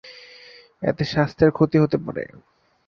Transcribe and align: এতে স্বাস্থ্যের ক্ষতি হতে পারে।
এতে 0.83 1.03
স্বাস্থ্যের 1.05 1.51
ক্ষতি 1.51 1.77
হতে 1.79 1.97
পারে। 2.05 2.23